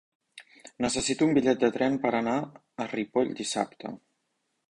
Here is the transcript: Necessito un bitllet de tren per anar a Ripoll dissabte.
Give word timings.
Necessito 0.85 1.25
un 1.25 1.33
bitllet 1.39 1.59
de 1.65 1.69
tren 1.75 1.99
per 2.07 2.13
anar 2.21 2.35
a 2.41 2.87
Ripoll 2.95 3.31
dissabte. 3.43 3.93